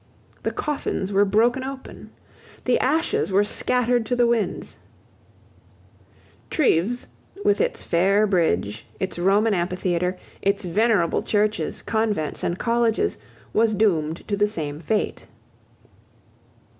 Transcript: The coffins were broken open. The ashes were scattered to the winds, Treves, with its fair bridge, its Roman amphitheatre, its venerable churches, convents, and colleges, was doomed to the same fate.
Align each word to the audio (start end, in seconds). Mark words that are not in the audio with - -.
The 0.41 0.49
coffins 0.51 1.11
were 1.11 1.25
broken 1.25 1.63
open. 1.63 2.09
The 2.65 2.79
ashes 2.79 3.31
were 3.31 3.43
scattered 3.43 4.03
to 4.07 4.15
the 4.15 4.25
winds, 4.25 4.77
Treves, 6.49 7.05
with 7.45 7.61
its 7.61 7.83
fair 7.83 8.25
bridge, 8.25 8.87
its 8.99 9.19
Roman 9.19 9.53
amphitheatre, 9.53 10.17
its 10.41 10.65
venerable 10.65 11.21
churches, 11.21 11.83
convents, 11.83 12.43
and 12.43 12.57
colleges, 12.57 13.19
was 13.53 13.75
doomed 13.75 14.27
to 14.27 14.35
the 14.35 14.47
same 14.47 14.79
fate. 14.79 15.27